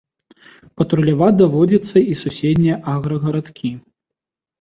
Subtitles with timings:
[0.81, 3.71] Патруляваць даводзіцца і суседнія аграгарадкі.